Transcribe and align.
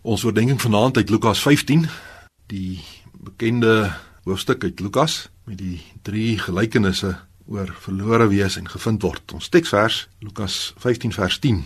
Ons 0.00 0.22
oordenking 0.24 0.56
vanaand 0.56 0.96
uit 0.96 1.10
Lukas 1.12 1.42
15, 1.44 1.82
die 2.48 2.80
bekende 3.20 3.92
hoofstuk 4.24 4.64
uit 4.64 4.80
Lukas 4.80 5.26
met 5.44 5.58
die 5.60 5.76
drie 6.00 6.38
gelykenisse 6.40 7.10
oor 7.44 7.68
verlore 7.84 8.30
wees 8.32 8.56
en 8.56 8.70
gevind 8.72 9.04
word. 9.04 9.34
Ons 9.36 9.50
teksvers 9.52 10.06
Lukas 10.24 10.72
15 10.80 11.12
vers 11.12 11.36
10. 11.44 11.60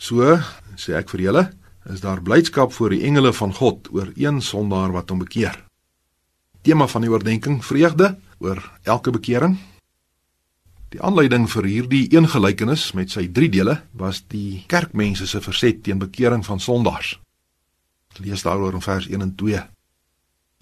So 0.00 0.38
sê 0.80 0.96
ek 0.96 1.12
vir 1.12 1.26
julle, 1.26 1.44
is 1.92 2.00
daar 2.00 2.24
blydskap 2.24 2.72
voor 2.72 2.96
die 2.96 3.02
engele 3.04 3.34
van 3.36 3.52
God 3.52 3.92
oor 3.92 4.08
een 4.16 4.40
sondaar 4.40 4.96
wat 4.96 5.12
hom 5.12 5.20
bekeer. 5.20 5.52
Tema 6.64 6.88
van 6.88 7.04
die 7.04 7.12
oordenking: 7.12 7.60
vreugde 7.60 8.14
oor 8.40 8.64
elke 8.88 9.12
bekering. 9.12 9.58
Die 10.88 11.00
aanleiding 11.04 11.44
vir 11.52 11.66
hierdie 11.68 12.06
een 12.14 12.24
gelykenis 12.32 12.94
met 12.96 13.12
sy 13.12 13.26
drie 13.28 13.50
dele 13.52 13.74
was 14.00 14.22
die 14.32 14.62
kerkmense 14.72 15.26
se 15.28 15.40
verset 15.44 15.82
teen 15.84 15.98
bekering 16.00 16.44
van 16.46 16.62
sondaars. 16.64 17.18
Lees 18.24 18.42
daaroor 18.42 18.78
in 18.78 18.84
vers 18.84 19.08
1 19.08 19.20
en 19.20 19.34
2. 19.36 19.60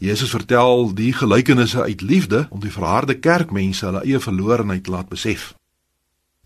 Jesus 0.02 0.32
vertel 0.34 0.90
die 0.98 1.12
gelykenisse 1.14 1.82
uit 1.86 2.02
liefde 2.02 2.46
om 2.50 2.60
die 2.60 2.74
verharde 2.74 3.14
kerkmense 3.22 3.86
hulle 3.86 4.02
eie 4.02 4.20
verlorenheid 4.20 4.84
te 4.84 4.90
laat 4.90 5.08
besef. 5.08 5.54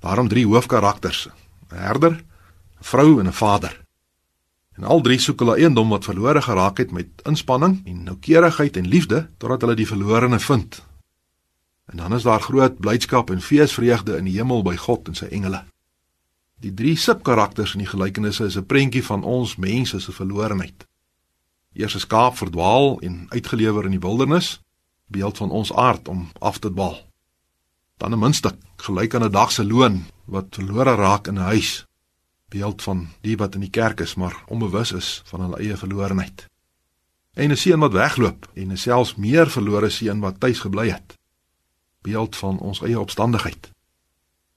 Daarom 0.04 0.28
drie 0.28 0.44
hoofkarakters: 0.46 1.28
'n 1.72 1.76
herder, 1.76 2.20
'n 2.20 2.84
vrou 2.84 3.18
en 3.20 3.26
'n 3.26 3.32
vader. 3.32 3.80
En 4.76 4.84
al 4.84 5.00
drie 5.00 5.18
soek 5.18 5.40
hulle 5.40 5.56
eiendom 5.56 5.88
wat 5.88 6.04
verlore 6.04 6.42
geraak 6.42 6.78
het 6.78 6.92
met 6.92 7.08
inspanning 7.24 7.80
en 7.86 8.04
noukeurigheid 8.04 8.76
en 8.76 8.88
liefde 8.88 9.28
totdat 9.38 9.60
hulle 9.60 9.74
die 9.74 9.88
verlorene 9.88 10.38
vind 10.38 10.82
En 11.90 11.96
dan 11.96 12.14
is 12.14 12.22
daar 12.22 12.40
groot 12.40 12.78
blydskap 12.78 13.30
en 13.30 13.40
feesvreugde 13.40 14.16
in 14.16 14.24
die 14.24 14.36
hemel 14.38 14.62
by 14.62 14.76
God 14.78 15.08
en 15.10 15.16
sy 15.18 15.26
engele. 15.26 15.64
Die 16.62 16.74
drie 16.74 16.94
subkarakters 16.96 17.72
in 17.74 17.82
die 17.82 17.90
gelykenisse 17.90 18.44
is 18.46 18.56
'n 18.56 18.66
prentjie 18.66 19.04
van 19.04 19.24
ons 19.24 19.56
mense 19.56 20.00
se 20.00 20.12
verlorenheid. 20.12 20.86
Eers 21.72 21.94
'n 21.94 21.98
skaap 22.06 22.36
verdwaal 22.36 23.00
en 23.00 23.26
uitgelewer 23.28 23.84
in 23.84 23.90
die 23.90 24.00
wildernis, 24.00 24.60
beeld 25.06 25.36
van 25.36 25.50
ons 25.50 25.72
aard 25.72 26.08
om 26.08 26.30
af 26.38 26.58
te 26.58 26.72
dwaal. 26.72 27.06
Dan 27.96 28.12
'n 28.12 28.18
muntstuk, 28.18 28.56
gelyk 28.76 29.14
aan 29.14 29.24
'n 29.24 29.30
dag 29.30 29.52
se 29.52 29.64
loon 29.64 30.04
wat 30.24 30.46
verlore 30.50 30.94
raak 30.94 31.26
in 31.26 31.34
'n 31.34 31.50
huis, 31.52 31.86
beeld 32.48 32.82
van 32.82 33.08
die 33.20 33.36
wat 33.36 33.54
in 33.54 33.60
die 33.60 33.70
kerk 33.70 34.00
is 34.00 34.14
maar 34.14 34.42
onbewus 34.46 34.92
is 34.92 35.22
van 35.24 35.40
hulle 35.40 35.56
eie 35.56 35.76
verlorenheid. 35.76 36.46
En 37.34 37.50
'n 37.50 37.56
seun 37.56 37.80
wat 37.80 37.92
wegloop 37.92 38.48
en 38.54 38.70
'n 38.70 38.76
selfs 38.76 39.14
meer 39.14 39.50
verlore 39.50 39.90
seun 39.90 40.20
wat 40.20 40.40
tuis 40.40 40.58
gebly 40.58 40.90
het 40.90 41.18
beeld 42.02 42.36
van 42.36 42.58
ons 42.58 42.80
eie 42.82 43.00
opstandigheid. 43.00 43.70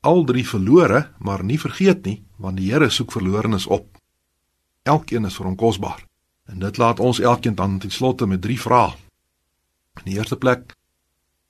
Al 0.03 0.23
drie 0.23 0.47
verlore, 0.47 1.11
maar 1.17 1.44
nie 1.44 1.59
vergeet 1.59 2.05
nie, 2.05 2.23
want 2.36 2.58
die 2.59 2.72
Here 2.72 2.89
soek 2.89 3.11
verlorenes 3.11 3.67
op. 3.67 3.88
Elkeen 4.83 5.25
is 5.25 5.38
vir 5.39 5.47
hom 5.47 5.55
kosbaar. 5.55 6.02
En 6.52 6.59
dit 6.59 6.77
laat 6.77 6.99
ons 6.99 7.19
elkeen 7.19 7.55
dan 7.55 7.77
ten 7.80 7.91
slotte 7.91 8.27
met 8.27 8.41
drie 8.41 8.59
vrae. 8.59 8.91
In 10.03 10.09
die 10.09 10.17
eerste 10.17 10.36
plek, 10.36 10.75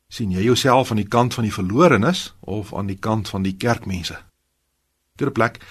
sien 0.07 0.31
jy 0.31 0.43
jouself 0.45 0.91
aan 0.91 1.01
die 1.01 1.09
kant 1.09 1.33
van 1.33 1.47
die 1.47 1.53
verlorenes 1.53 2.35
of 2.39 2.73
aan 2.77 2.91
die 2.91 2.99
kant 2.99 3.29
van 3.29 3.41
die 3.41 3.55
kerkmense? 3.57 4.19
Tweede 5.17 5.33
plek, 5.33 5.61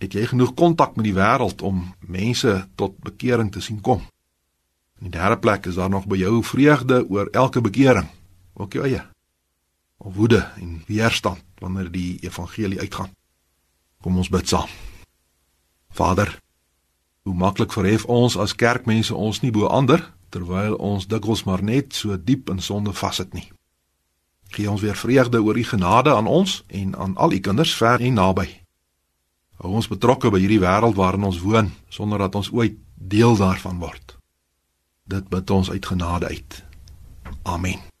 het 0.00 0.16
jy 0.16 0.24
genoeg 0.32 0.54
kontak 0.56 0.96
met 0.96 1.04
die 1.04 1.16
wêreld 1.16 1.60
om 1.60 1.90
mense 2.00 2.56
tot 2.80 2.96
bekering 3.04 3.52
te 3.52 3.60
sien 3.60 3.80
kom? 3.80 4.00
In 5.00 5.10
die 5.10 5.18
derde 5.18 5.38
plek 5.38 5.66
is 5.68 5.76
daar 5.76 5.92
nog 5.92 6.08
by 6.08 6.16
jou 6.16 6.38
vreugde 6.44 7.04
oor 7.08 7.28
elke 7.32 7.60
bekering, 7.60 8.08
ook 8.56 8.72
jou 8.72 8.88
eie 8.88 9.04
of 10.04 10.14
woede 10.14 10.48
en 10.60 10.82
weerstand 10.86 11.42
wanneer 11.58 11.90
die 11.90 12.18
evangelie 12.20 12.80
uitgaan. 12.80 13.10
Kom 14.00 14.16
ons 14.16 14.28
bid 14.28 14.48
saam. 14.48 14.68
Vader, 15.88 16.40
hoe 17.22 17.34
maklik 17.34 17.72
verhef 17.72 18.04
ons 18.04 18.36
as 18.36 18.54
kerkmense 18.54 19.14
ons 19.14 19.40
nie 19.40 19.50
bo 19.50 19.66
ander 19.66 20.02
terwyl 20.28 20.74
ons 20.76 21.06
dikwels 21.06 21.44
maar 21.48 21.62
net 21.62 21.94
so 21.94 22.16
diep 22.18 22.50
in 22.50 22.60
sonde 22.60 22.92
vassit 22.92 23.32
nie. 23.32 23.46
Gee 24.52 24.70
ons 24.70 24.82
weer 24.82 24.98
vreugde 24.98 25.40
oor 25.42 25.56
u 25.58 25.64
genade 25.64 26.14
aan 26.14 26.26
ons 26.26 26.62
en 26.68 26.96
aan 26.96 27.16
al 27.16 27.32
u 27.32 27.40
kinders 27.40 27.74
ver 27.74 28.00
en 28.00 28.18
naby. 28.20 28.48
Hou 29.62 29.72
ons 29.78 29.88
betrokke 29.88 30.30
by 30.34 30.42
hierdie 30.42 30.60
wêreld 30.60 30.98
waarin 30.98 31.30
ons 31.30 31.40
woon 31.40 31.72
sonder 31.88 32.18
dat 32.26 32.34
ons 32.34 32.52
ooit 32.52 32.76
deel 32.94 33.38
daarvan 33.40 33.80
word. 33.80 34.18
Dit 35.08 35.30
bid 35.30 35.50
ons 35.50 35.70
uit 35.70 35.86
genade 35.86 36.26
uit. 36.26 36.62
Amen. 37.42 37.93